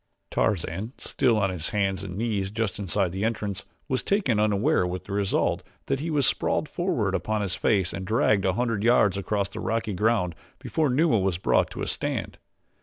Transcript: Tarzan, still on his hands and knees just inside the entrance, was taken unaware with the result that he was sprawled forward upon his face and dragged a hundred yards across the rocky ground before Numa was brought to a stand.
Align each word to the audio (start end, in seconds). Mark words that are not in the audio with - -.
Tarzan, 0.31 0.93
still 0.97 1.37
on 1.37 1.51
his 1.51 1.69
hands 1.69 2.03
and 2.03 2.17
knees 2.17 2.49
just 2.49 2.79
inside 2.79 3.11
the 3.11 3.23
entrance, 3.23 3.65
was 3.87 4.01
taken 4.01 4.39
unaware 4.39 4.87
with 4.87 5.03
the 5.03 5.13
result 5.13 5.61
that 5.85 5.99
he 5.99 6.09
was 6.09 6.25
sprawled 6.25 6.67
forward 6.67 7.13
upon 7.13 7.41
his 7.41 7.53
face 7.53 7.93
and 7.93 8.03
dragged 8.03 8.43
a 8.43 8.53
hundred 8.53 8.83
yards 8.83 9.15
across 9.15 9.49
the 9.49 9.59
rocky 9.59 9.93
ground 9.93 10.33
before 10.57 10.89
Numa 10.89 11.19
was 11.19 11.37
brought 11.37 11.69
to 11.73 11.83
a 11.83 11.87
stand. 11.87 12.39